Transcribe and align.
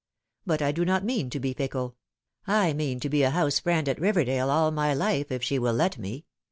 But 0.47 0.63
I 0.63 0.71
do 0.71 0.83
not 0.83 1.05
mean 1.05 1.29
to 1.29 1.39
be 1.39 1.53
fickle; 1.53 1.95
I 2.47 2.73
mean 2.73 2.99
to 3.01 3.07
be 3.07 3.21
a 3.21 3.29
house 3.29 3.59
friend 3.59 3.87
at 3.87 4.01
Biverdale 4.01 4.49
all 4.49 4.71
my 4.71 4.95
life 4.95 5.31
if 5.31 5.43
she 5.43 5.59
will 5.59 5.73
let 5.73 5.99
me. 5.99 6.25